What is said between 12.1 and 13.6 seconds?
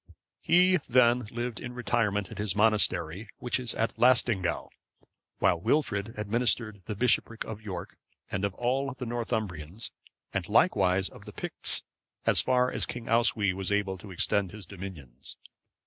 as far as King Oswy